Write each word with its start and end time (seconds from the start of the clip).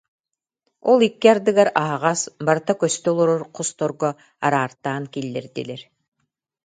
Ол 0.91 0.99
икки 1.07 1.27
ардыгар 1.33 1.69
аһаҕас, 1.81 2.19
барыта 2.45 2.73
көстө 2.81 3.07
олорор 3.13 3.43
хосторго 3.55 4.09
араартаан 4.45 5.03
киллэрдилэр 5.13 5.81